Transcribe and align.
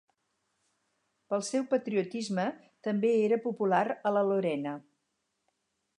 Pel 1.33 1.43
seu 1.49 1.67
patriotisme, 1.75 2.47
també 2.89 3.11
era 3.29 3.41
popular 3.47 3.83
a 4.11 4.15
la 4.19 4.25
Lorena. 4.33 4.77